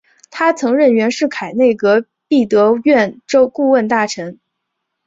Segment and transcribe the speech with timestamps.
[0.31, 3.21] 他曾任袁世凯内阁弼德院
[3.53, 4.39] 顾问大臣。